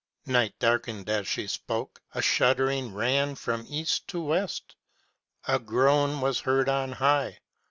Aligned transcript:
Night 0.25 0.57
darkened 0.57 1.07
as 1.11 1.27
she 1.27 1.45
spoke, 1.45 2.01
a 2.15 2.23
shuddering 2.23 2.91
ran 2.91 3.35
from 3.35 3.67
East 3.69 4.07
to 4.07 4.19
West. 4.19 4.75
A 5.47 5.59
groan 5.59 6.21
was 6.21 6.39
heard 6.39 6.67
on 6.67 6.93
high. 6.93 7.37